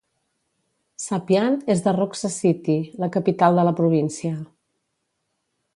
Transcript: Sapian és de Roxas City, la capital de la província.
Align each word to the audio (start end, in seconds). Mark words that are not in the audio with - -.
Sapian 1.03 1.57
és 1.73 1.83
de 1.87 1.93
Roxas 1.97 2.39
City, 2.45 2.79
la 3.05 3.13
capital 3.17 3.61
de 3.61 3.67
la 3.69 3.75
província. 3.83 4.35